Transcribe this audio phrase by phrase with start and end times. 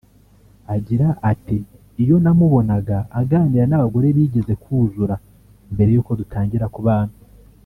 [0.75, 1.57] Agira ati
[2.03, 5.15] “Iyo namubonaga aganira n’abagore bigeze kuzura
[5.73, 7.13] mbere y’uko dutangira kubana